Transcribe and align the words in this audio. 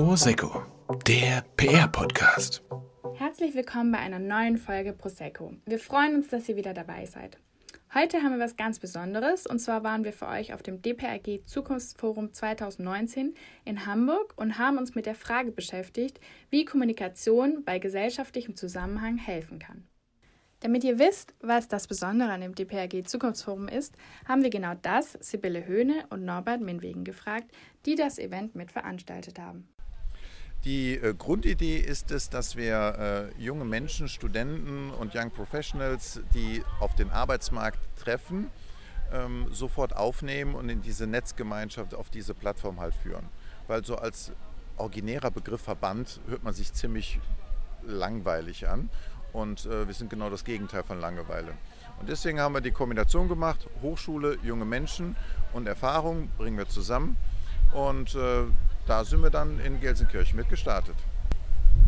Prosecco, 0.00 0.62
der 1.08 1.44
PR-Podcast. 1.56 2.62
Herzlich 3.16 3.56
willkommen 3.56 3.90
bei 3.90 3.98
einer 3.98 4.20
neuen 4.20 4.56
Folge 4.56 4.92
Prosecco. 4.92 5.54
Wir 5.66 5.80
freuen 5.80 6.14
uns, 6.14 6.28
dass 6.28 6.48
ihr 6.48 6.54
wieder 6.54 6.72
dabei 6.72 7.04
seid. 7.04 7.36
Heute 7.92 8.18
haben 8.18 8.30
wir 8.30 8.38
was 8.38 8.56
ganz 8.56 8.78
Besonderes 8.78 9.44
und 9.44 9.58
zwar 9.58 9.82
waren 9.82 10.04
wir 10.04 10.12
für 10.12 10.28
euch 10.28 10.54
auf 10.54 10.62
dem 10.62 10.82
DPRG 10.82 11.44
Zukunftsforum 11.44 12.32
2019 12.32 13.34
in 13.64 13.86
Hamburg 13.86 14.34
und 14.36 14.56
haben 14.56 14.78
uns 14.78 14.94
mit 14.94 15.04
der 15.04 15.16
Frage 15.16 15.50
beschäftigt, 15.50 16.20
wie 16.48 16.64
Kommunikation 16.64 17.64
bei 17.64 17.80
gesellschaftlichem 17.80 18.54
Zusammenhang 18.54 19.16
helfen 19.16 19.58
kann. 19.58 19.88
Damit 20.60 20.84
ihr 20.84 21.00
wisst, 21.00 21.34
was 21.40 21.66
das 21.66 21.88
Besondere 21.88 22.30
an 22.30 22.42
dem 22.42 22.54
DPRG 22.54 23.04
Zukunftsforum 23.04 23.66
ist, 23.66 23.96
haben 24.28 24.44
wir 24.44 24.50
genau 24.50 24.74
das 24.80 25.14
Sibylle 25.14 25.66
Höhne 25.66 26.04
und 26.10 26.24
Norbert 26.24 26.60
Minwegen 26.60 27.02
gefragt, 27.02 27.50
die 27.84 27.96
das 27.96 28.20
Event 28.20 28.54
mit 28.54 28.70
veranstaltet 28.70 29.40
haben. 29.40 29.68
Die 30.64 30.94
äh, 30.94 31.14
Grundidee 31.14 31.76
ist 31.76 32.10
es, 32.10 32.30
dass 32.30 32.56
wir 32.56 33.32
äh, 33.38 33.42
junge 33.42 33.64
Menschen, 33.64 34.08
Studenten 34.08 34.90
und 34.90 35.14
Young 35.14 35.30
Professionals, 35.30 36.20
die 36.34 36.64
auf 36.80 36.94
den 36.96 37.10
Arbeitsmarkt 37.10 37.78
treffen, 37.96 38.50
ähm, 39.12 39.46
sofort 39.52 39.94
aufnehmen 39.96 40.54
und 40.54 40.68
in 40.68 40.82
diese 40.82 41.06
Netzgemeinschaft 41.06 41.94
auf 41.94 42.10
diese 42.10 42.34
Plattform 42.34 42.80
halt 42.80 42.94
führen. 42.94 43.28
Weil 43.68 43.84
so 43.84 43.96
als 43.96 44.32
originärer 44.76 45.30
Begriff 45.30 45.62
Verband 45.62 46.20
hört 46.28 46.42
man 46.42 46.54
sich 46.54 46.72
ziemlich 46.72 47.20
langweilig 47.86 48.68
an. 48.68 48.90
Und 49.32 49.66
äh, 49.66 49.86
wir 49.86 49.94
sind 49.94 50.10
genau 50.10 50.30
das 50.30 50.44
Gegenteil 50.44 50.82
von 50.82 51.00
Langeweile. 51.00 51.52
Und 52.00 52.08
deswegen 52.08 52.40
haben 52.40 52.54
wir 52.54 52.60
die 52.60 52.70
Kombination 52.70 53.28
gemacht, 53.28 53.68
Hochschule, 53.82 54.38
junge 54.42 54.64
Menschen 54.64 55.16
und 55.52 55.68
Erfahrung 55.68 56.30
bringen 56.38 56.56
wir 56.56 56.68
zusammen. 56.68 57.16
Und 57.72 58.16
da 58.88 59.04
sind 59.04 59.22
wir 59.22 59.30
dann 59.30 59.60
in 59.60 59.80
Gelsenkirchen 59.80 60.36
mit 60.36 60.48
gestartet. 60.48 60.96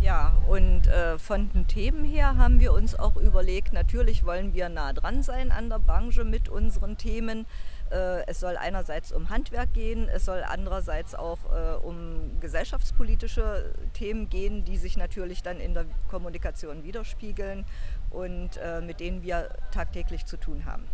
Ja, 0.03 0.35
und 0.49 0.87
äh, 0.87 1.19
von 1.19 1.51
den 1.53 1.67
Themen 1.67 2.05
her 2.05 2.39
haben 2.39 2.59
wir 2.59 2.73
uns 2.73 2.95
auch 2.95 3.17
überlegt, 3.17 3.75
natürlich 3.75 4.25
wollen 4.25 4.55
wir 4.55 4.71
nah 4.71 4.95
dran 4.95 5.23
sein 5.23 5.53
an 5.53 5.69
der 5.69 5.79
Branche 5.79 6.25
mit 6.25 6.49
unseren 6.49 6.97
Themen. 6.97 7.45
Äh, 7.91 8.27
es 8.27 8.41
soll 8.41 8.57
einerseits 8.57 9.13
um 9.13 9.29
Handwerk 9.29 9.75
gehen, 9.75 10.09
es 10.09 10.25
soll 10.25 10.43
andererseits 10.43 11.15
auch 11.15 11.39
äh, 11.53 11.75
um 11.85 12.41
gesellschaftspolitische 12.41 13.75
Themen 13.93 14.31
gehen, 14.31 14.65
die 14.65 14.79
sich 14.79 14.97
natürlich 14.97 15.43
dann 15.43 15.61
in 15.61 15.75
der 15.75 15.85
Kommunikation 16.09 16.83
widerspiegeln 16.83 17.67
und 18.09 18.57
äh, 18.57 18.81
mit 18.81 19.01
denen 19.01 19.23
wir 19.23 19.51
tagtäglich 19.71 20.25
zu 20.25 20.39
tun 20.39 20.65
haben. 20.65 20.85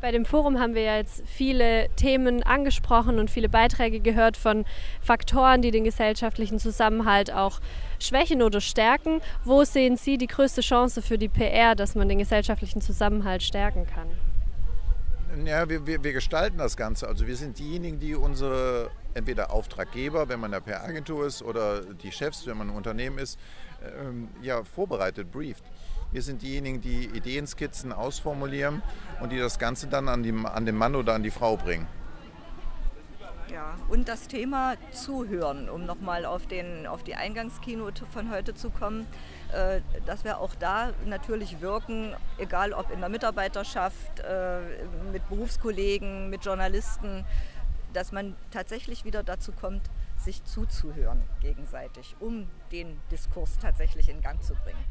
Bei 0.00 0.12
dem 0.12 0.24
Forum 0.24 0.58
haben 0.58 0.74
wir 0.74 0.82
ja 0.82 0.96
jetzt 0.96 1.22
viele 1.26 1.90
Themen 1.96 2.42
angesprochen 2.42 3.18
und 3.18 3.30
viele 3.30 3.50
Beiträge 3.50 4.00
gehört 4.00 4.38
von 4.38 4.64
Faktoren, 5.02 5.60
die 5.60 5.70
den 5.70 5.84
gesellschaftlichen 5.84 6.58
Zusammenhalt 6.58 7.30
auch 7.30 7.60
schwächen 7.98 8.40
oder 8.40 8.62
stärken. 8.62 9.20
Wo 9.44 9.62
sehen 9.64 9.98
Sie 9.98 10.16
die 10.16 10.26
größte 10.26 10.62
Chance 10.62 11.02
für 11.02 11.18
die 11.18 11.28
PR, 11.28 11.74
dass 11.74 11.96
man 11.96 12.08
den 12.08 12.18
gesellschaftlichen 12.18 12.80
Zusammenhalt 12.80 13.42
stärken 13.42 13.86
kann? 13.86 14.08
Ja, 15.46 15.68
wir, 15.68 15.86
wir, 15.86 16.02
wir 16.02 16.14
gestalten 16.14 16.56
das 16.56 16.78
Ganze. 16.78 17.06
Also 17.06 17.26
wir 17.26 17.36
sind 17.36 17.58
diejenigen, 17.58 18.00
die 18.00 18.14
unsere 18.14 18.90
entweder 19.12 19.52
Auftraggeber, 19.52 20.30
wenn 20.30 20.40
man 20.40 20.52
eine 20.52 20.62
PR-Agentur 20.62 21.26
ist, 21.26 21.42
oder 21.42 21.82
die 21.82 22.10
Chefs, 22.10 22.46
wenn 22.46 22.56
man 22.56 22.70
ein 22.70 22.76
Unternehmen 22.76 23.18
ist, 23.18 23.38
ähm, 24.00 24.28
ja, 24.42 24.64
vorbereitet, 24.64 25.30
brieft. 25.30 25.62
Wir 26.12 26.22
sind 26.22 26.42
diejenigen, 26.42 26.80
die 26.80 27.04
Ideenskizzen 27.04 27.92
ausformulieren 27.92 28.82
und 29.20 29.30
die 29.30 29.38
das 29.38 29.60
Ganze 29.60 29.86
dann 29.86 30.08
an, 30.08 30.24
die, 30.24 30.32
an 30.32 30.66
den 30.66 30.74
Mann 30.74 30.96
oder 30.96 31.14
an 31.14 31.22
die 31.22 31.30
Frau 31.30 31.56
bringen. 31.56 31.86
Ja, 33.48 33.76
und 33.88 34.08
das 34.08 34.26
Thema 34.26 34.74
Zuhören, 34.92 35.68
um 35.68 35.84
nochmal 35.84 36.24
auf, 36.24 36.42
auf 36.88 37.02
die 37.04 37.14
Eingangskeynote 37.14 38.06
von 38.06 38.30
heute 38.30 38.54
zu 38.54 38.70
kommen, 38.70 39.06
äh, 39.52 39.80
dass 40.06 40.24
wir 40.24 40.38
auch 40.38 40.54
da 40.56 40.92
natürlich 41.04 41.60
wirken, 41.60 42.14
egal 42.38 42.72
ob 42.72 42.90
in 42.92 43.00
der 43.00 43.08
Mitarbeiterschaft, 43.08 44.20
äh, 44.20 44.60
mit 45.12 45.28
Berufskollegen, 45.28 46.28
mit 46.30 46.44
Journalisten, 46.44 47.24
dass 47.92 48.12
man 48.12 48.36
tatsächlich 48.50 49.04
wieder 49.04 49.22
dazu 49.22 49.52
kommt, 49.52 49.82
sich 50.16 50.44
zuzuhören 50.44 51.22
gegenseitig, 51.40 52.16
um 52.20 52.46
den 52.72 53.00
Diskurs 53.10 53.58
tatsächlich 53.58 54.08
in 54.08 54.20
Gang 54.20 54.42
zu 54.42 54.54
bringen. 54.54 54.84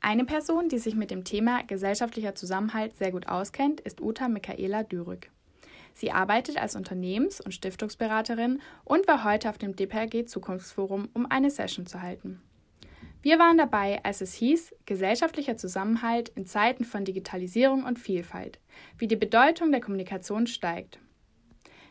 Eine 0.00 0.24
Person, 0.24 0.68
die 0.68 0.78
sich 0.78 0.94
mit 0.94 1.10
dem 1.10 1.24
Thema 1.24 1.62
gesellschaftlicher 1.62 2.34
Zusammenhalt 2.34 2.96
sehr 2.96 3.12
gut 3.12 3.28
auskennt, 3.28 3.80
ist 3.80 4.00
Uta 4.00 4.28
Michaela 4.28 4.82
Dürück. 4.82 5.30
Sie 5.92 6.10
arbeitet 6.10 6.56
als 6.56 6.76
Unternehmens- 6.76 7.40
und 7.40 7.52
Stiftungsberaterin 7.52 8.62
und 8.84 9.06
war 9.06 9.24
heute 9.24 9.50
auf 9.50 9.58
dem 9.58 9.76
DPRG 9.76 10.26
Zukunftsforum, 10.26 11.08
um 11.12 11.26
eine 11.30 11.50
Session 11.50 11.86
zu 11.86 12.00
halten. 12.00 12.40
Wir 13.22 13.38
waren 13.38 13.58
dabei, 13.58 14.02
als 14.02 14.22
es 14.22 14.32
hieß, 14.32 14.74
gesellschaftlicher 14.86 15.58
Zusammenhalt 15.58 16.30
in 16.30 16.46
Zeiten 16.46 16.84
von 16.84 17.04
Digitalisierung 17.04 17.84
und 17.84 17.98
Vielfalt, 17.98 18.58
wie 18.96 19.08
die 19.08 19.16
Bedeutung 19.16 19.72
der 19.72 19.82
Kommunikation 19.82 20.46
steigt. 20.46 20.98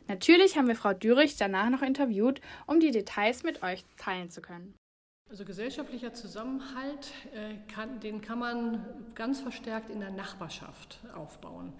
Natürlich 0.07 0.57
haben 0.57 0.67
wir 0.67 0.75
Frau 0.75 0.93
Dürich 0.93 1.37
danach 1.37 1.69
noch 1.69 1.83
interviewt, 1.83 2.41
um 2.65 2.79
die 2.79 2.89
Details 2.89 3.43
mit 3.43 3.61
euch 3.61 3.85
teilen 3.97 4.31
zu 4.31 4.41
können. 4.41 4.73
Also 5.29 5.45
gesellschaftlicher 5.45 6.11
Zusammenhalt, 6.15 7.11
äh, 7.35 7.53
kann, 7.71 7.99
den 7.99 8.19
kann 8.19 8.39
man 8.39 8.83
ganz 9.13 9.39
verstärkt 9.39 9.91
in 9.91 9.99
der 9.99 10.09
Nachbarschaft 10.09 10.97
aufbauen. 11.15 11.71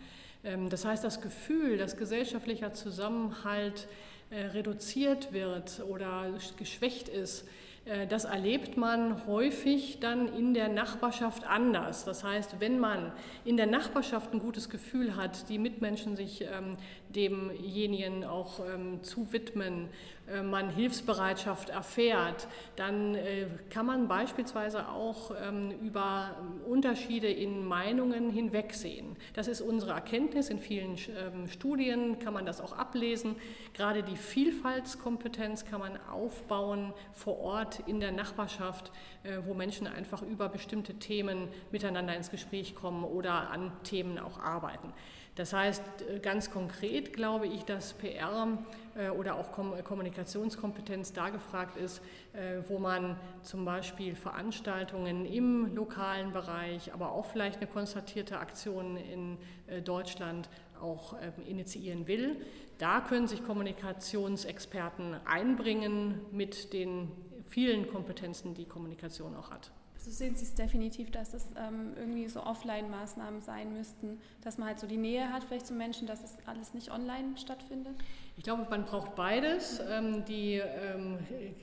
Ähm, 0.44 0.70
das 0.70 0.86
heißt, 0.86 1.04
das 1.04 1.20
Gefühl, 1.20 1.80
dass 1.80 1.98
gesellschaftlicher 1.98 2.74
Zusammenhalt 2.74 3.88
äh, 4.30 4.42
reduziert 4.42 5.34
wird 5.34 5.82
oder 5.90 6.32
geschwächt 6.58 7.10
ist, 7.10 7.44
äh, 7.86 8.06
das 8.06 8.26
erlebt 8.26 8.78
man 8.78 9.26
häufig 9.26 10.00
dann 10.00 10.32
in 10.32 10.54
der 10.54 10.70
Nachbarschaft 10.70 11.44
anders. 11.44 12.06
Das 12.06 12.24
heißt, 12.24 12.60
wenn 12.60 12.78
man 12.78 13.12
in 13.46 13.58
der 13.58 13.68
Nachbarschaft 13.68 14.32
ein 14.32 14.40
gutes 14.40 14.70
Gefühl 14.70 15.16
hat, 15.16 15.50
die 15.50 15.58
Mitmenschen 15.58 16.16
sich 16.16 16.44
ähm, 16.44 16.78
demjenigen 17.10 18.24
auch 18.24 18.60
ähm, 18.60 19.04
zu 19.04 19.32
widmen, 19.34 19.90
äh, 20.28 20.44
man 20.44 20.70
Hilfsbereitschaft 20.70 21.70
erfährt, 21.70 22.48
dann 22.76 23.16
äh, 23.16 23.48
kann 23.70 23.86
man 23.86 24.08
beispielsweise 24.08 24.88
auch 24.90 25.32
ähm, 25.42 25.72
über 25.82 26.36
Unterschiede 26.68 27.28
in 27.28 27.66
Meinungen 27.66 28.30
hinwegsehen. 28.30 29.16
Das 29.34 29.48
ist 29.48 29.62
unsere 29.62 29.94
Erkenntnis. 29.94 30.50
In 30.50 30.60
vielen 30.60 30.92
ähm, 30.92 31.48
Studien 31.48 32.20
kann 32.20 32.34
man 32.34 32.46
das 32.46 32.62
auch 32.62 32.74
ablesen. 32.74 33.36
Gerade 33.74 34.04
die 34.04 34.18
Vielfaltskompetenz 34.18 35.66
kann 35.66 35.80
man 35.80 36.00
aufbauen 36.12 36.94
vor 37.14 37.40
Ort 37.40 37.80
in 37.88 38.00
der 38.00 38.12
Nachbarschaft, 38.12 38.92
äh, 39.24 39.38
wo 39.46 39.54
Menschen 39.54 39.88
einfach 39.88 40.22
über 40.22 40.50
bestimmte 40.50 40.94
Themen 40.96 41.48
miteinander 41.72 42.16
ins 42.16 42.30
Gespräch 42.30 42.76
kommen 42.76 43.04
oder 43.04 43.50
an 43.50 43.72
Themen 43.84 44.20
auch 44.20 44.40
arbeiten. 44.40 44.94
Das 45.40 45.54
heißt, 45.54 45.82
ganz 46.22 46.52
konkret 46.52 47.14
glaube 47.14 47.48
ich, 47.48 47.64
dass 47.64 47.94
PR 47.94 48.58
äh, 48.98 49.08
oder 49.08 49.36
auch 49.36 49.54
Kommunikationskompetenz 49.54 51.14
da 51.14 51.30
gefragt 51.30 51.78
ist, 51.78 52.02
äh, 52.34 52.58
wo 52.68 52.78
man 52.78 53.16
zum 53.42 53.64
Beispiel 53.64 54.18
Veranstaltungen 54.18 55.26
im 55.26 55.74
lokalen 55.74 56.34
Bereich, 56.34 56.94
aber 56.94 57.14
auch 57.14 57.26
vielleicht 57.26 57.62
eine 57.62 57.68
konstatierte 57.68 58.38
Aktion 58.38 58.98
in 58.98 59.38
äh, 59.68 59.82
Deutschland 59.82 60.50
auch 60.82 61.14
ähm, 61.22 61.32
initiieren 61.48 62.06
will. 62.06 62.36
Da 62.78 63.00
können 63.00 63.30
sich 63.30 63.42
Kommunikationsexperten 63.42 65.26
einbringen 65.26 66.20
mit 66.34 66.74
den 66.74 67.14
vielen 67.48 67.88
Kompetenzen, 67.88 68.56
die 68.56 68.66
Kommunikation 68.66 69.38
auch 69.38 69.52
hat. 69.52 69.72
Also 70.00 70.12
sehen 70.12 70.34
Sie 70.34 70.46
es 70.46 70.54
definitiv, 70.54 71.12
dass 71.12 71.34
es 71.34 71.48
ähm, 71.58 71.92
irgendwie 71.98 72.30
so 72.30 72.42
Offline-Maßnahmen 72.42 73.42
sein 73.42 73.74
müssten, 73.74 74.22
dass 74.42 74.58
man 74.58 74.70
halt 74.70 74.80
so 74.80 74.88
die 74.88 74.96
Nähe 74.96 75.34
hat 75.34 75.44
vielleicht 75.44 75.68
zu 75.68 75.74
Menschen, 75.74 76.08
dass 76.08 76.24
es 76.24 76.38
alles 76.46 76.74
nicht 76.74 76.90
online 76.90 77.38
stattfindet? 77.38 77.96
Ich 78.38 78.46
glaube, 78.46 78.66
man 78.70 78.86
braucht 78.86 79.16
beides. 79.16 79.82
Ähm, 79.90 80.24
die, 80.24 80.54
ähm, 80.54 81.18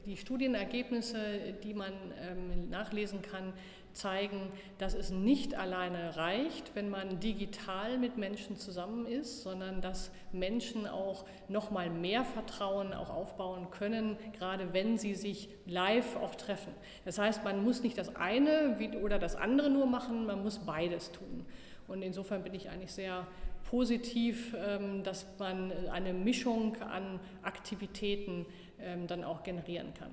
die 0.05 0.19
Studienergebnisse, 0.19 1.55
die 1.65 1.73
man 1.73 1.95
ähm, 2.21 2.69
nachlesen 2.69 3.23
kann, 3.23 3.55
zeigen, 3.97 4.53
dass 4.79 4.95
es 4.95 5.11
nicht 5.11 5.55
alleine 5.55 6.17
reicht, 6.17 6.75
wenn 6.75 6.91
man 6.91 7.19
digital 7.21 7.99
mit 7.99 8.17
Menschen 8.17 8.57
zusammen 8.57 9.07
ist, 9.07 9.43
sondern 9.43 9.81
dass 9.81 10.11
Menschen 10.33 10.87
auch 10.87 11.25
noch 11.49 11.71
mal 11.71 11.91
mehr 11.91 12.25
Vertrauen 12.25 12.93
auch 12.93 13.11
aufbauen 13.11 13.71
können, 13.71 14.17
gerade 14.39 14.73
wenn 14.73 14.99
sie 14.99 15.15
sich 15.15 15.49
live 15.67 16.17
auch 16.17 16.35
treffen. 16.35 16.73
Das 17.05 17.19
heißt, 17.19 17.45
man 17.45 17.65
muss 17.65 17.83
nicht 17.83 17.99
das 17.99 18.15
eine 18.17 18.77
oder 19.03 19.19
das 19.19 19.35
andere 19.35 19.71
nur 19.71 19.87
machen, 19.87 20.27
man 20.27 20.43
muss 20.43 20.59
beides 20.59 21.13
tun. 21.13 21.47
Und 21.89 22.03
insofern 22.03 22.43
bin 22.43 22.55
ich 22.55 22.69
eigentlich 22.69 22.93
sehr 22.93 23.27
positiv, 23.71 24.55
ähm, 24.59 25.03
dass 25.03 25.27
man 25.39 25.73
eine 25.89 26.13
Mischung 26.13 26.77
an 26.83 27.21
Aktivitäten 27.43 28.47
ähm, 28.81 29.07
dann 29.07 29.25
auch 29.25 29.43
generieren 29.43 29.93
kann. 29.95 30.11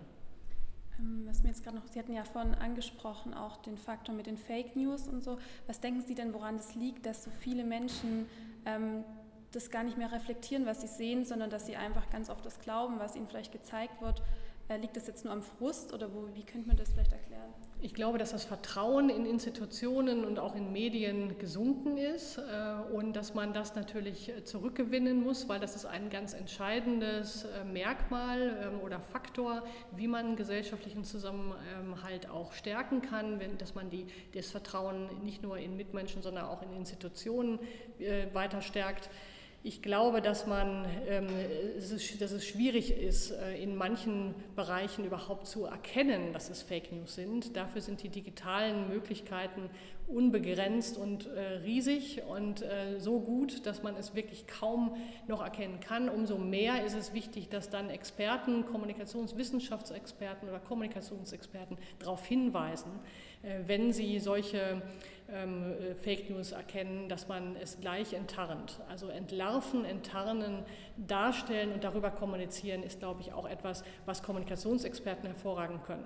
Ähm, 0.99 1.25
was 1.25 1.43
mir 1.43 1.49
jetzt 1.49 1.63
gerade 1.63 1.77
noch, 1.77 1.87
Sie 1.87 1.99
hatten 1.99 2.13
ja 2.13 2.23
vorhin 2.23 2.55
angesprochen, 2.55 3.33
auch 3.33 3.57
den 3.57 3.77
Faktor 3.77 4.15
mit 4.15 4.27
den 4.27 4.37
Fake 4.37 4.75
News 4.75 5.07
und 5.07 5.23
so. 5.23 5.37
Was 5.67 5.79
denken 5.79 6.01
Sie 6.01 6.15
denn, 6.15 6.33
woran 6.33 6.55
es 6.57 6.75
liegt, 6.75 7.05
dass 7.05 7.23
so 7.23 7.31
viele 7.31 7.63
Menschen 7.63 8.27
ähm, 8.65 9.03
das 9.55 9.69
gar 9.69 9.83
nicht 9.83 9.97
mehr 9.97 10.11
reflektieren, 10.11 10.65
was 10.65 10.81
sie 10.81 10.87
sehen, 10.87 11.25
sondern 11.25 11.49
dass 11.49 11.65
sie 11.65 11.75
einfach 11.75 12.09
ganz 12.09 12.29
oft 12.29 12.45
das 12.45 12.59
glauben, 12.59 12.99
was 12.99 13.15
ihnen 13.15 13.27
vielleicht 13.27 13.51
gezeigt 13.51 14.01
wird. 14.01 14.21
Äh, 14.67 14.77
liegt 14.77 14.95
das 14.95 15.07
jetzt 15.07 15.23
nur 15.25 15.33
am 15.33 15.43
Frust 15.43 15.93
oder 15.93 16.13
wo, 16.13 16.27
wie 16.33 16.43
könnte 16.43 16.67
man 16.67 16.77
das 16.77 16.91
vielleicht 16.91 17.11
erklären? 17.11 17.52
Ich 17.85 17.93
glaube, 17.93 18.17
dass 18.17 18.31
das 18.31 18.45
Vertrauen 18.45 19.09
in 19.09 19.25
Institutionen 19.25 20.23
und 20.23 20.39
auch 20.39 20.55
in 20.55 20.71
Medien 20.71 21.37
gesunken 21.37 21.97
ist 21.97 22.37
äh, 22.37 22.93
und 22.93 23.11
dass 23.11 23.33
man 23.33 23.51
das 23.51 23.75
natürlich 23.75 24.29
äh, 24.29 24.45
zurückgewinnen 24.45 25.21
muss, 25.21 25.49
weil 25.49 25.59
das 25.59 25.75
ist 25.75 25.85
ein 25.85 26.09
ganz 26.09 26.33
entscheidendes 26.33 27.43
äh, 27.43 27.65
Merkmal 27.65 28.71
ähm, 28.71 28.79
oder 28.79 29.01
Faktor, 29.01 29.63
wie 29.97 30.07
man 30.07 30.37
gesellschaftlichen 30.37 31.03
Zusammenhalt 31.03 32.29
auch 32.29 32.53
stärken 32.53 33.01
kann, 33.01 33.41
wenn, 33.41 33.57
dass 33.57 33.75
man 33.75 33.89
die, 33.89 34.07
das 34.33 34.49
Vertrauen 34.49 35.09
nicht 35.21 35.43
nur 35.43 35.57
in 35.57 35.75
Mitmenschen, 35.75 36.21
sondern 36.21 36.45
auch 36.45 36.61
in 36.61 36.71
Institutionen 36.71 37.59
weiter 38.31 38.61
stärkt. 38.61 39.09
Ich 39.65 39.81
glaube, 39.81 40.21
dass, 40.21 40.45
man, 40.45 40.85
ähm, 41.07 41.27
dass 41.77 42.31
es 42.31 42.45
schwierig 42.45 42.97
ist, 42.97 43.31
äh, 43.31 43.63
in 43.63 43.77
manchen 43.77 44.35
Bereichen 44.57 45.05
überhaupt 45.05 45.47
zu 45.47 45.63
erkennen, 45.63 46.33
dass 46.33 46.49
es 46.49 46.61
Fake 46.61 46.91
News 46.91 47.15
sind. 47.15 47.55
Dafür 47.55 47.79
sind 47.79 48.03
die 48.03 48.09
digitalen 48.09 48.89
Möglichkeiten 48.89 49.69
unbegrenzt 50.07 50.97
und 50.97 51.27
äh, 51.27 51.39
riesig 51.63 52.23
und 52.27 52.61
äh, 52.61 52.99
so 52.99 53.19
gut, 53.19 53.65
dass 53.65 53.83
man 53.83 53.95
es 53.95 54.15
wirklich 54.15 54.47
kaum 54.47 54.95
noch 55.27 55.41
erkennen 55.41 55.79
kann. 55.79 56.09
Umso 56.09 56.37
mehr 56.37 56.85
ist 56.85 56.95
es 56.95 57.13
wichtig, 57.13 57.49
dass 57.49 57.69
dann 57.69 57.89
Experten, 57.89 58.65
Kommunikationswissenschaftsexperten 58.65 60.49
oder 60.49 60.59
Kommunikationsexperten 60.59 61.77
darauf 61.99 62.25
hinweisen, 62.25 62.91
wenn 63.65 63.91
sie 63.91 64.19
solche 64.19 64.81
ähm, 65.33 65.73
äh, 65.73 65.95
Fake 65.95 66.29
News 66.29 66.51
erkennen, 66.51 67.09
dass 67.09 67.27
man 67.27 67.55
es 67.55 67.79
gleich 67.79 68.13
enttarnt. 68.13 68.79
Also 68.89 69.07
entlarven, 69.07 69.85
enttarnen, 69.85 70.63
darstellen 70.97 71.71
und 71.71 71.83
darüber 71.83 72.11
kommunizieren 72.11 72.83
ist, 72.83 72.99
glaube 72.99 73.21
ich, 73.21 73.33
auch 73.33 73.47
etwas, 73.47 73.83
was 74.05 74.21
Kommunikationsexperten 74.21 75.27
hervorragend 75.27 75.83
können. 75.85 76.03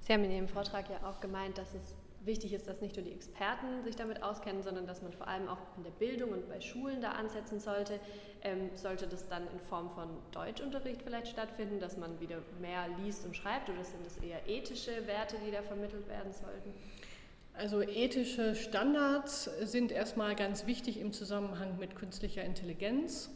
Sie 0.00 0.12
haben 0.12 0.24
in 0.24 0.32
Ihrem 0.32 0.48
Vortrag 0.48 0.88
ja 0.90 1.08
auch 1.08 1.20
gemeint, 1.20 1.58
dass 1.58 1.74
es 1.74 1.96
wichtig 2.24 2.52
ist, 2.52 2.68
dass 2.68 2.80
nicht 2.80 2.96
nur 2.96 3.04
die 3.04 3.12
Experten 3.12 3.82
sich 3.84 3.96
damit 3.96 4.22
auskennen, 4.22 4.62
sondern 4.62 4.86
dass 4.86 5.02
man 5.02 5.12
vor 5.12 5.26
allem 5.26 5.48
auch 5.48 5.58
in 5.76 5.84
der 5.84 5.90
Bildung 5.90 6.30
und 6.30 6.48
bei 6.48 6.60
Schulen 6.60 7.00
da 7.00 7.12
ansetzen 7.12 7.60
sollte. 7.60 7.98
Ähm, 8.42 8.70
sollte 8.74 9.06
das 9.06 9.28
dann 9.28 9.42
in 9.52 9.60
Form 9.60 9.90
von 9.90 10.08
Deutschunterricht 10.32 11.02
vielleicht 11.02 11.28
stattfinden, 11.28 11.80
dass 11.80 11.96
man 11.96 12.20
wieder 12.20 12.38
mehr 12.60 12.86
liest 13.02 13.24
und 13.24 13.36
schreibt 13.36 13.68
oder 13.68 13.84
sind 13.84 14.06
es 14.06 14.18
eher 14.18 14.46
ethische 14.48 15.06
Werte, 15.06 15.36
die 15.46 15.50
da 15.50 15.62
vermittelt 15.62 16.08
werden 16.08 16.32
sollten? 16.32 16.74
Also 17.54 17.82
ethische 17.82 18.54
Standards 18.54 19.44
sind 19.62 19.92
erstmal 19.92 20.34
ganz 20.34 20.66
wichtig 20.66 20.98
im 20.98 21.12
Zusammenhang 21.12 21.78
mit 21.78 21.96
künstlicher 21.96 22.42
Intelligenz. 22.42 23.30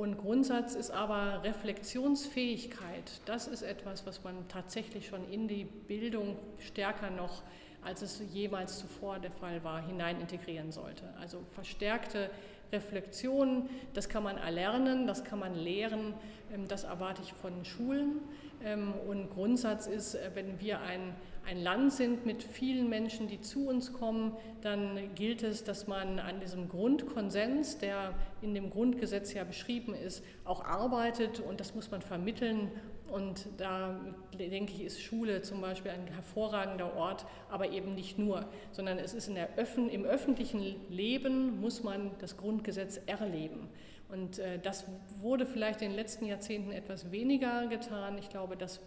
Und 0.00 0.16
Grundsatz 0.16 0.76
ist 0.76 0.92
aber 0.92 1.42
Reflexionsfähigkeit. 1.44 3.20
Das 3.26 3.46
ist 3.46 3.60
etwas, 3.60 4.06
was 4.06 4.24
man 4.24 4.48
tatsächlich 4.48 5.06
schon 5.06 5.30
in 5.30 5.46
die 5.46 5.64
Bildung 5.64 6.38
stärker 6.58 7.10
noch, 7.10 7.42
als 7.84 8.00
es 8.00 8.22
jemals 8.32 8.78
zuvor 8.78 9.18
der 9.18 9.30
Fall 9.30 9.62
war, 9.62 9.86
hinein 9.86 10.18
integrieren 10.18 10.72
sollte. 10.72 11.04
Also 11.20 11.42
verstärkte 11.54 12.30
Reflexion, 12.72 13.68
das 13.92 14.08
kann 14.08 14.22
man 14.22 14.38
erlernen, 14.38 15.06
das 15.06 15.22
kann 15.22 15.38
man 15.38 15.54
lehren, 15.54 16.14
ähm, 16.50 16.66
das 16.66 16.84
erwarte 16.84 17.20
ich 17.20 17.34
von 17.34 17.62
Schulen. 17.66 18.22
Ähm, 18.64 18.94
und 19.06 19.28
Grundsatz 19.28 19.86
ist, 19.86 20.14
äh, 20.14 20.30
wenn 20.32 20.58
wir 20.60 20.80
ein 20.80 21.14
ein 21.50 21.64
Land 21.64 21.92
sind 21.92 22.26
mit 22.26 22.44
vielen 22.44 22.88
Menschen, 22.88 23.26
die 23.26 23.40
zu 23.40 23.66
uns 23.66 23.92
kommen, 23.92 24.36
dann 24.62 25.12
gilt 25.16 25.42
es, 25.42 25.64
dass 25.64 25.88
man 25.88 26.20
an 26.20 26.38
diesem 26.38 26.68
Grundkonsens, 26.68 27.78
der 27.78 28.14
in 28.40 28.54
dem 28.54 28.70
Grundgesetz 28.70 29.34
ja 29.34 29.42
beschrieben 29.42 29.92
ist, 29.92 30.22
auch 30.44 30.64
arbeitet 30.64 31.40
und 31.40 31.58
das 31.58 31.74
muss 31.74 31.90
man 31.90 32.02
vermitteln. 32.02 32.70
Und 33.10 33.48
da 33.56 33.98
denke 34.38 34.72
ich, 34.74 34.84
ist 34.84 35.02
Schule 35.02 35.42
zum 35.42 35.60
Beispiel 35.60 35.90
ein 35.90 36.06
hervorragender 36.06 36.94
Ort, 36.94 37.26
aber 37.50 37.70
eben 37.70 37.96
nicht 37.96 38.16
nur, 38.16 38.46
sondern 38.70 38.98
es 38.98 39.12
ist 39.12 39.26
in 39.26 39.34
der 39.34 39.56
Öffn 39.56 39.88
im 39.88 40.04
öffentlichen 40.04 40.76
Leben 40.88 41.60
muss 41.60 41.82
man 41.82 42.12
das 42.20 42.36
Grundgesetz 42.36 43.00
erleben. 43.06 43.68
Und 44.08 44.38
äh, 44.38 44.60
das 44.60 44.86
wurde 45.18 45.46
vielleicht 45.46 45.82
in 45.82 45.88
den 45.88 45.96
letzten 45.96 46.26
Jahrzehnten 46.26 46.70
etwas 46.70 47.10
weniger 47.10 47.66
getan. 47.66 48.18
Ich 48.18 48.28
glaube, 48.28 48.56
das 48.56 48.80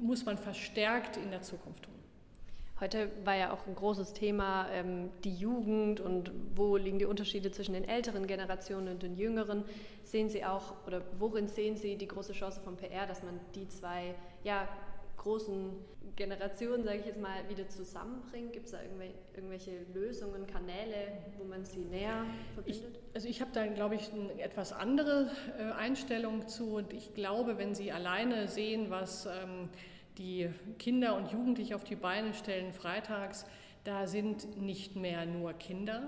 muss 0.00 0.24
man 0.24 0.36
verstärkt 0.36 1.16
in 1.16 1.30
der 1.30 1.42
Zukunft 1.42 1.84
tun. 1.84 1.97
Heute 2.80 3.10
war 3.24 3.34
ja 3.34 3.52
auch 3.52 3.66
ein 3.66 3.74
großes 3.74 4.12
Thema 4.12 4.68
ähm, 4.70 5.10
die 5.24 5.34
Jugend 5.34 5.98
und 5.98 6.30
wo 6.54 6.76
liegen 6.76 7.00
die 7.00 7.06
Unterschiede 7.06 7.50
zwischen 7.50 7.72
den 7.72 7.82
älteren 7.82 8.28
Generationen 8.28 8.88
und 8.88 9.02
den 9.02 9.16
jüngeren. 9.16 9.64
Sehen 10.04 10.28
Sie 10.28 10.44
auch 10.44 10.74
oder 10.86 11.02
worin 11.18 11.48
sehen 11.48 11.76
Sie 11.76 11.96
die 11.96 12.06
große 12.06 12.34
Chance 12.34 12.60
von 12.60 12.76
PR, 12.76 13.08
dass 13.08 13.24
man 13.24 13.40
die 13.56 13.66
zwei 13.68 14.14
ja, 14.44 14.68
großen 15.16 15.72
Generationen, 16.14 16.84
sage 16.84 16.98
ich 16.98 17.06
jetzt 17.06 17.20
mal, 17.20 17.48
wieder 17.48 17.68
zusammenbringt? 17.68 18.52
Gibt 18.52 18.66
es 18.66 18.72
da 18.72 18.78
irgendwelche 19.34 19.72
Lösungen, 19.92 20.46
Kanäle, 20.46 21.18
wo 21.36 21.44
man 21.44 21.64
sie 21.64 21.80
näher 21.80 22.26
verbindet? 22.54 22.90
Ich, 22.92 23.14
also 23.14 23.28
ich 23.28 23.40
habe 23.40 23.50
da, 23.52 23.66
glaube 23.66 23.96
ich, 23.96 24.12
eine 24.12 24.40
etwas 24.40 24.72
andere 24.72 25.32
äh, 25.58 25.72
Einstellung 25.72 26.46
zu 26.46 26.76
und 26.76 26.92
ich 26.92 27.12
glaube, 27.12 27.58
wenn 27.58 27.74
Sie 27.74 27.90
alleine 27.90 28.46
sehen, 28.46 28.88
was... 28.88 29.26
Ähm, 29.26 29.68
die 30.18 30.50
Kinder 30.78 31.16
und 31.16 31.32
Jugendliche 31.32 31.74
auf 31.74 31.84
die 31.84 31.96
Beine 31.96 32.34
stellen 32.34 32.72
freitags, 32.72 33.46
da 33.84 34.06
sind 34.06 34.60
nicht 34.60 34.96
mehr 34.96 35.24
nur 35.24 35.52
Kinder 35.54 36.02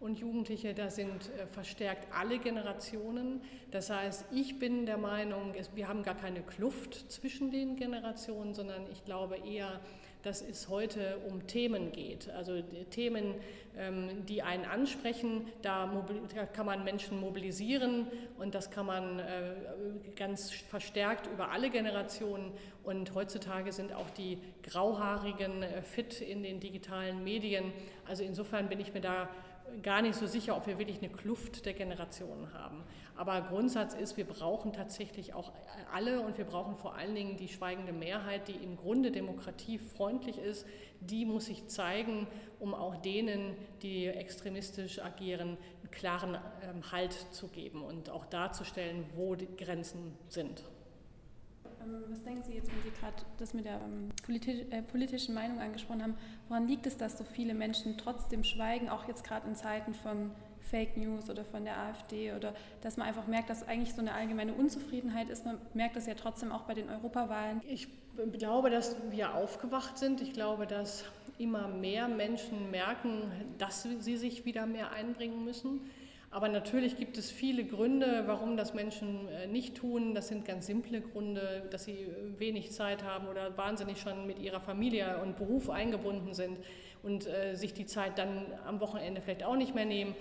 und 0.00 0.18
Jugendliche, 0.18 0.74
da 0.74 0.90
sind 0.90 1.28
äh, 1.30 1.46
verstärkt 1.46 2.06
alle 2.14 2.38
Generationen. 2.38 3.40
Das 3.70 3.90
heißt, 3.90 4.26
ich 4.32 4.58
bin 4.58 4.86
der 4.86 4.98
Meinung, 4.98 5.54
wir 5.74 5.88
haben 5.88 6.02
gar 6.04 6.14
keine 6.14 6.42
Kluft 6.42 7.10
zwischen 7.10 7.50
den 7.50 7.76
Generationen, 7.76 8.54
sondern 8.54 8.86
ich 8.92 9.04
glaube 9.04 9.36
eher, 9.36 9.80
dass 10.22 10.42
es 10.42 10.68
heute 10.68 11.18
um 11.28 11.46
Themen 11.46 11.92
geht. 11.92 12.28
Also 12.30 12.62
Themen, 12.90 13.34
ähm, 13.76 14.26
die 14.26 14.42
einen 14.42 14.64
ansprechen, 14.64 15.46
da, 15.62 15.90
kann 16.52 16.66
man 16.66 16.84
Menschen 16.84 17.20
mobilisieren 17.20 18.06
und 18.38 18.54
das 18.54 18.70
kann 18.70 18.86
man 18.86 19.20
äh, 19.20 19.54
ganz 20.16 20.50
verstärkt 20.50 21.26
über 21.28 21.50
alle 21.50 21.70
Generationen. 21.70 22.52
Und 22.82 23.14
heutzutage 23.14 23.72
sind 23.72 23.92
auch 23.92 24.10
die 24.10 24.38
Grauhaarigen 24.62 25.62
äh, 25.62 25.82
fit 25.82 26.20
in 26.20 26.42
den 26.42 26.58
digitalen 26.58 27.22
Medien. 27.22 27.72
Also 28.06 28.24
insofern 28.24 28.68
bin 28.68 28.80
ich 28.80 28.94
mir 28.94 29.00
da 29.00 29.28
gar 29.82 30.02
nicht 30.02 30.14
so 30.14 30.26
sicher, 30.26 30.56
ob 30.56 30.66
wir 30.66 30.78
wirklich 30.78 30.98
eine 30.98 31.08
Kluft 31.08 31.66
der 31.66 31.74
Generationen 31.74 32.52
haben. 32.52 32.82
Aber 33.16 33.40
Grundsatz 33.42 33.94
ist, 33.94 34.16
wir 34.16 34.26
brauchen 34.26 34.72
tatsächlich 34.72 35.34
auch 35.34 35.52
alle 35.92 36.20
und 36.20 36.38
wir 36.38 36.44
brauchen 36.44 36.76
vor 36.76 36.94
allen 36.94 37.14
Dingen 37.14 37.36
die 37.36 37.48
schweigende 37.48 37.92
Mehrheit, 37.92 38.48
die 38.48 38.52
im 38.52 38.76
Grunde 38.76 39.10
demokratiefreundlich 39.10 40.38
ist. 40.38 40.66
Die 41.00 41.24
muss 41.24 41.46
sich 41.46 41.66
zeigen, 41.66 42.26
um 42.60 42.74
auch 42.74 42.96
denen, 42.96 43.56
die 43.82 44.06
extremistisch 44.06 45.02
agieren, 45.02 45.56
einen 45.80 45.90
klaren 45.90 46.34
ähm, 46.62 46.92
Halt 46.92 47.12
zu 47.32 47.48
geben 47.48 47.82
und 47.82 48.10
auch 48.10 48.26
darzustellen, 48.26 49.04
wo 49.16 49.34
die 49.34 49.48
Grenzen 49.56 50.16
sind. 50.28 50.62
Ähm, 51.82 52.04
was 52.08 52.22
denken 52.22 52.42
Sie 52.42 52.54
jetzt, 52.54 52.70
wenn 52.70 52.82
Sie 52.82 52.98
gerade 52.98 53.16
das 53.38 53.54
mit 53.54 53.64
der 53.64 53.80
ähm, 53.80 54.10
politi 54.24 54.66
äh, 54.70 54.82
politischen 54.82 55.34
Meinung 55.34 55.60
angesprochen 55.60 56.02
haben? 56.02 56.14
Woran 56.48 56.66
liegt 56.66 56.86
es, 56.86 56.96
dass 56.96 57.18
so 57.18 57.24
viele 57.24 57.54
Menschen 57.54 57.98
trotzdem 57.98 58.44
schweigen, 58.44 58.88
auch 58.88 59.06
jetzt 59.08 59.24
gerade 59.24 59.48
in 59.48 59.54
Zeiten 59.54 59.94
von 59.94 60.30
Fake 60.60 60.96
News 60.96 61.30
oder 61.30 61.44
von 61.44 61.64
der 61.64 61.78
AfD 61.78 62.32
oder 62.32 62.54
dass 62.82 62.96
man 62.96 63.08
einfach 63.08 63.26
merkt, 63.26 63.48
dass 63.50 63.66
eigentlich 63.66 63.94
so 63.94 64.00
eine 64.00 64.12
allgemeine 64.12 64.52
Unzufriedenheit 64.52 65.30
ist. 65.30 65.46
Man 65.46 65.58
merkt 65.74 65.96
das 65.96 66.06
ja 66.06 66.14
trotzdem 66.14 66.52
auch 66.52 66.62
bei 66.62 66.74
den 66.74 66.88
Europawahlen. 66.90 67.62
Ich 67.68 67.88
glaube, 68.32 68.70
dass 68.70 68.96
wir 69.10 69.34
aufgewacht 69.34 69.96
sind. 69.98 70.20
Ich 70.20 70.32
glaube, 70.32 70.66
dass 70.66 71.04
immer 71.38 71.68
mehr 71.68 72.08
Menschen 72.08 72.70
merken, 72.70 73.30
dass 73.58 73.82
sie 73.82 74.16
sich 74.16 74.44
wieder 74.44 74.66
mehr 74.66 74.92
einbringen 74.92 75.44
müssen. 75.44 75.80
Aber 76.30 76.48
natürlich 76.48 76.98
gibt 76.98 77.16
es 77.16 77.30
viele 77.30 77.64
Gründe, 77.64 78.24
warum 78.26 78.56
das 78.56 78.74
Menschen 78.74 79.28
äh, 79.28 79.46
nicht 79.46 79.76
tun. 79.76 80.14
Das 80.14 80.28
sind 80.28 80.44
ganz 80.44 80.66
simple 80.66 81.00
Gründe, 81.00 81.66
dass 81.70 81.84
sie 81.84 82.06
wenig 82.36 82.70
Zeit 82.72 83.02
haben 83.02 83.28
oder 83.28 83.56
wahnsinnig 83.56 83.98
schon 83.98 84.26
mit 84.26 84.38
ihrer 84.38 84.60
Familie 84.60 85.20
und 85.22 85.36
Beruf 85.36 85.70
eingebunden 85.70 86.34
sind 86.34 86.58
und 87.02 87.26
äh, 87.26 87.54
sich 87.54 87.72
die 87.72 87.86
Zeit 87.86 88.18
dann 88.18 88.44
am 88.66 88.80
Wochenende 88.80 89.22
vielleicht 89.22 89.42
auch 89.42 89.56
nicht 89.56 89.74
mehr 89.74 89.86
nehmen. 89.86 90.14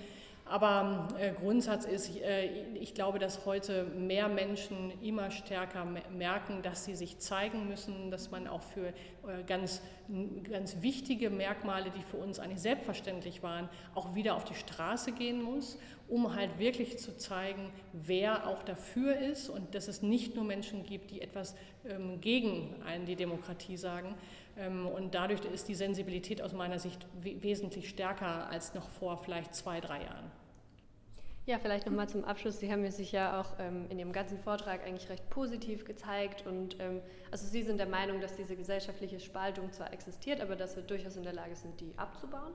Aber 0.50 1.10
äh, 1.20 1.32
Grundsatz 1.34 1.86
ist, 1.86 2.16
äh, 2.22 2.46
ich 2.76 2.94
glaube, 2.94 3.20
dass 3.20 3.46
heute 3.46 3.84
mehr 3.84 4.28
Menschen 4.30 4.92
immer 5.02 5.30
stärker 5.32 5.86
merken, 5.86 6.62
dass 6.62 6.86
sie 6.86 6.96
sich 6.96 7.20
zeigen 7.20 7.68
müssen, 7.68 8.12
dass 8.12 8.32
man 8.32 8.48
auch 8.48 8.64
für 8.64 8.88
äh, 8.88 8.94
ganz, 9.46 9.82
ganz 10.50 10.82
wichtige 10.82 11.30
Merkmale, 11.30 11.92
die 11.92 12.02
für 12.02 12.18
uns 12.18 12.40
eigentlich 12.40 12.62
selbstverständlich 12.62 13.44
waren, 13.44 13.70
auch 13.94 14.16
wieder 14.16 14.36
auf 14.36 14.46
die 14.46 14.56
Straße 14.56 15.12
gehen 15.12 15.42
muss, 15.42 15.78
um 16.08 16.34
halt 16.34 16.60
wirklich 16.60 16.98
zu 16.98 17.18
zeigen, 17.18 17.72
wer 17.92 18.48
auch 18.48 18.64
dafür 18.64 19.18
ist 19.18 19.50
und 19.50 19.76
dass 19.76 19.88
es 19.88 20.02
nicht 20.02 20.36
nur 20.36 20.46
Menschen 20.46 20.84
gibt, 20.84 21.12
die 21.12 21.22
etwas 21.22 21.56
ähm, 21.86 22.22
gegen 22.22 22.82
einen 22.84 23.06
die 23.06 23.16
Demokratie 23.16 23.76
sagen. 23.76 24.16
Ähm, 24.58 24.88
und 24.88 25.14
dadurch 25.14 25.46
ist 25.46 25.68
die 25.68 25.76
Sensibilität 25.76 26.42
aus 26.42 26.54
meiner 26.54 26.80
Sicht 26.80 27.06
wesentlich 27.22 27.90
stärker 27.90 28.50
als 28.50 28.74
noch 28.74 28.90
vor 28.90 29.18
vielleicht 29.18 29.56
zwei, 29.56 29.80
drei 29.80 30.04
Jahren. 30.04 30.32
Ja, 31.46 31.60
vielleicht 31.60 31.86
nochmal 31.86 32.10
zum 32.10 32.26
Abschluss. 32.26 32.60
Sie 32.60 32.70
haben 32.70 32.90
sich 32.92 33.14
ja 33.14 33.40
auch 33.40 33.58
ähm, 33.58 33.86
in 33.90 33.98
Ihrem 34.00 34.12
ganzen 34.12 34.38
Vortrag 34.38 34.86
eigentlich 34.86 35.10
recht 35.10 35.30
positiv 35.30 35.86
gezeigt. 35.86 36.46
Und 36.46 36.76
ähm, 36.82 37.00
also 37.32 37.48
Sie 37.48 37.64
sind 37.64 37.78
der 37.78 37.88
Meinung, 37.88 38.20
dass 38.20 38.36
diese 38.36 38.58
gesellschaftliche 38.58 39.22
Spaltung 39.22 39.72
zwar 39.72 39.94
existiert, 39.94 40.42
aber 40.42 40.58
dass 40.58 40.76
wir 40.76 40.84
durchaus 40.84 41.16
in 41.16 41.24
der 41.24 41.32
Lage 41.32 41.56
sind, 41.56 41.80
die 41.80 41.94
abzubauen. 41.96 42.52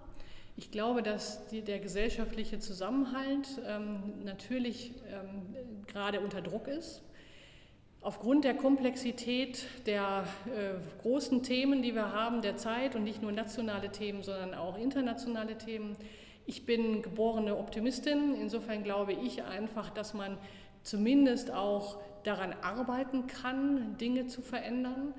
Ich 0.56 0.70
glaube, 0.70 1.02
dass 1.02 1.46
die, 1.46 1.62
der 1.62 1.78
gesellschaftliche 1.78 2.58
Zusammenhalt 2.58 3.48
ähm, 3.66 4.24
natürlich 4.24 4.92
ähm, 5.10 5.56
gerade 5.86 6.20
unter 6.20 6.42
Druck 6.42 6.68
ist. 6.68 7.02
Aufgrund 8.02 8.44
der 8.44 8.54
Komplexität 8.54 9.64
der 9.86 10.24
äh, 10.46 11.02
großen 11.02 11.44
Themen, 11.44 11.82
die 11.82 11.94
wir 11.94 12.12
haben 12.12 12.42
der 12.42 12.56
Zeit 12.56 12.96
und 12.96 13.04
nicht 13.04 13.22
nur 13.22 13.30
nationale 13.30 13.90
Themen, 13.90 14.24
sondern 14.24 14.54
auch 14.54 14.76
internationale 14.76 15.56
Themen, 15.56 15.96
ich 16.44 16.66
bin 16.66 17.02
geborene 17.02 17.56
Optimistin. 17.56 18.34
Insofern 18.34 18.82
glaube 18.82 19.12
ich 19.12 19.44
einfach, 19.44 19.90
dass 19.90 20.14
man 20.14 20.36
zumindest 20.82 21.52
auch 21.52 21.98
daran 22.24 22.54
arbeiten 22.60 23.28
kann, 23.28 23.96
Dinge 23.98 24.26
zu 24.26 24.42
verändern. 24.42 25.14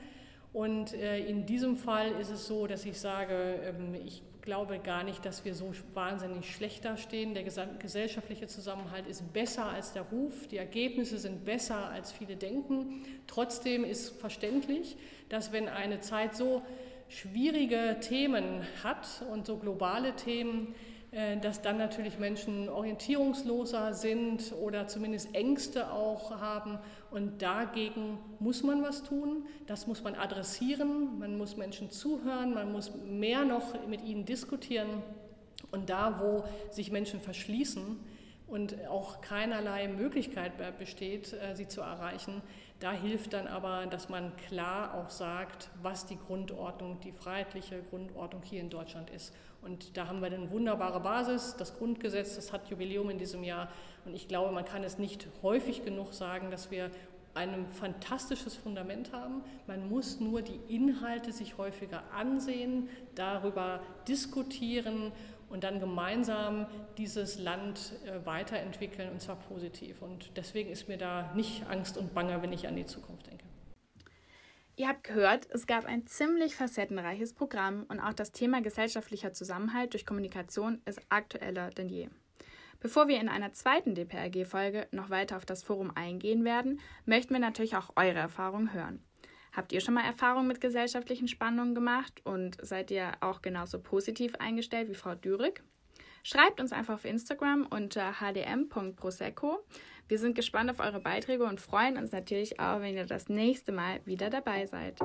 Und 0.51 0.93
äh, 0.93 1.19
in 1.25 1.45
diesem 1.45 1.77
Fall 1.77 2.11
ist 2.19 2.31
es 2.31 2.47
so, 2.47 2.67
dass 2.67 2.85
ich 2.85 2.99
sage, 2.99 3.61
ähm, 3.63 3.95
ich 3.95 4.21
glaube 4.43 4.79
gar 4.79 5.03
nicht, 5.03 5.25
dass 5.25 5.45
wir 5.45 5.55
so 5.55 5.73
wahnsinnig 5.93 6.53
schlecht 6.53 6.85
dastehen. 6.85 7.33
Der 7.33 7.43
gesellschaftliche 7.43 8.47
Zusammenhalt 8.47 9.07
ist 9.07 9.33
besser 9.33 9.65
als 9.65 9.93
der 9.93 10.03
Ruf. 10.03 10.47
Die 10.47 10.57
Ergebnisse 10.57 11.17
sind 11.17 11.45
besser, 11.45 11.89
als 11.89 12.11
viele 12.11 12.35
denken. 12.35 13.03
Trotzdem 13.25 13.85
ist 13.85 14.09
verständlich, 14.19 14.97
dass 15.29 15.51
wenn 15.53 15.69
eine 15.69 16.01
Zeit 16.01 16.35
so 16.35 16.61
schwierige 17.07 17.97
Themen 18.01 18.67
hat 18.83 19.23
und 19.31 19.47
so 19.47 19.57
globale 19.57 20.15
Themen, 20.15 20.75
dass 21.41 21.61
dann 21.61 21.77
natürlich 21.77 22.17
Menschen 22.17 22.69
orientierungsloser 22.69 23.93
sind 23.93 24.51
oder 24.59 24.87
zumindest 24.87 25.35
Ängste 25.35 25.91
auch 25.91 26.31
haben. 26.31 26.79
Und 27.11 27.43
dagegen 27.43 28.17
muss 28.39 28.63
man 28.63 28.81
was 28.81 29.03
tun, 29.03 29.45
das 29.67 29.85
muss 29.85 30.03
man 30.03 30.15
adressieren, 30.15 31.19
man 31.19 31.37
muss 31.37 31.55
Menschen 31.55 31.91
zuhören, 31.91 32.55
man 32.55 32.71
muss 32.71 32.91
mehr 33.05 33.45
noch 33.45 33.87
mit 33.87 34.01
ihnen 34.01 34.25
diskutieren. 34.25 35.03
Und 35.69 35.89
da, 35.89 36.19
wo 36.19 36.45
sich 36.71 36.91
Menschen 36.91 37.19
verschließen 37.19 37.99
und 38.47 38.87
auch 38.87 39.21
keinerlei 39.21 39.87
Möglichkeit 39.87 40.53
besteht, 40.77 41.33
äh, 41.33 41.55
sie 41.55 41.67
zu 41.67 41.81
erreichen, 41.81 42.41
da 42.79 42.91
hilft 42.91 43.33
dann 43.33 43.47
aber, 43.47 43.85
dass 43.85 44.09
man 44.09 44.35
klar 44.35 44.93
auch 44.95 45.09
sagt, 45.09 45.69
was 45.81 46.05
die 46.05 46.17
Grundordnung, 46.17 46.99
die 46.99 47.11
freiheitliche 47.11 47.81
Grundordnung 47.83 48.41
hier 48.43 48.61
in 48.61 48.69
Deutschland 48.69 49.09
ist. 49.09 49.33
Und 49.63 49.97
da 49.97 50.07
haben 50.07 50.21
wir 50.21 50.27
eine 50.27 50.51
wunderbare 50.51 50.99
Basis. 50.99 51.55
Das 51.57 51.77
Grundgesetz, 51.77 52.35
das 52.35 52.51
hat 52.51 52.69
Jubiläum 52.69 53.09
in 53.09 53.17
diesem 53.17 53.43
Jahr. 53.43 53.69
Und 54.05 54.13
ich 54.13 54.27
glaube, 54.27 54.51
man 54.51 54.65
kann 54.65 54.83
es 54.83 54.97
nicht 54.97 55.27
häufig 55.41 55.85
genug 55.85 56.13
sagen, 56.13 56.51
dass 56.51 56.71
wir 56.71 56.91
ein 57.33 57.65
fantastisches 57.67 58.55
Fundament 58.55 59.11
haben. 59.11 59.41
Man 59.67 59.89
muss 59.89 60.19
nur 60.19 60.41
die 60.41 60.59
Inhalte 60.67 61.31
sich 61.31 61.57
häufiger 61.57 62.03
ansehen, 62.15 62.89
darüber 63.15 63.79
diskutieren 64.07 65.11
und 65.49 65.63
dann 65.63 65.79
gemeinsam 65.79 66.65
dieses 66.97 67.39
Land 67.39 67.93
äh, 68.05 68.25
weiterentwickeln 68.25 69.11
und 69.11 69.21
zwar 69.21 69.35
positiv. 69.35 70.01
Und 70.01 70.31
deswegen 70.35 70.71
ist 70.71 70.87
mir 70.87 70.97
da 70.97 71.31
nicht 71.35 71.67
Angst 71.69 71.97
und 71.97 72.13
Bange, 72.13 72.41
wenn 72.41 72.51
ich 72.53 72.67
an 72.67 72.75
die 72.75 72.85
Zukunft 72.85 73.27
denke. 73.27 73.45
Ihr 74.75 74.87
habt 74.87 75.03
gehört, 75.03 75.47
es 75.51 75.67
gab 75.67 75.85
ein 75.85 76.07
ziemlich 76.07 76.55
facettenreiches 76.55 77.33
Programm 77.33 77.85
und 77.89 77.99
auch 77.99 78.13
das 78.13 78.31
Thema 78.31 78.61
gesellschaftlicher 78.61 79.31
Zusammenhalt 79.31 79.93
durch 79.93 80.05
Kommunikation 80.05 80.81
ist 80.85 80.99
aktueller 81.09 81.69
denn 81.69 81.89
je. 81.89 82.09
Bevor 82.79 83.07
wir 83.07 83.21
in 83.21 83.29
einer 83.29 83.53
zweiten 83.53 83.93
DPRG-Folge 83.93 84.87
noch 84.91 85.11
weiter 85.11 85.37
auf 85.37 85.45
das 85.45 85.63
Forum 85.63 85.91
eingehen 85.95 86.43
werden, 86.43 86.81
möchten 87.05 87.33
wir 87.33 87.39
natürlich 87.39 87.77
auch 87.77 87.91
eure 87.95 88.17
Erfahrungen 88.17 88.73
hören. 88.73 89.03
Habt 89.53 89.71
ihr 89.71 89.79
schon 89.79 89.93
mal 89.93 90.05
Erfahrungen 90.05 90.47
mit 90.47 90.59
gesellschaftlichen 90.59 91.27
Spannungen 91.27 91.75
gemacht 91.75 92.21
und 92.25 92.57
seid 92.65 92.89
ihr 92.89 93.11
auch 93.21 93.43
genauso 93.43 93.79
positiv 93.79 94.33
eingestellt 94.39 94.89
wie 94.89 94.95
Frau 94.95 95.13
Dürig? 95.13 95.63
Schreibt 96.23 96.61
uns 96.61 96.71
einfach 96.71 96.95
auf 96.95 97.05
Instagram 97.05 97.67
unter 97.69 98.21
hdm.prosecco. 98.21 99.59
Wir 100.07 100.19
sind 100.19 100.35
gespannt 100.35 100.71
auf 100.71 100.79
eure 100.79 101.01
Beiträge 101.01 101.43
und 101.43 101.59
freuen 101.59 101.97
uns 101.97 102.11
natürlich 102.11 102.59
auch, 102.59 102.79
wenn 102.79 102.95
ihr 102.95 103.05
das 103.05 103.27
nächste 103.27 103.73
Mal 103.73 103.99
wieder 104.05 104.29
dabei 104.29 104.65
seid. 104.65 104.99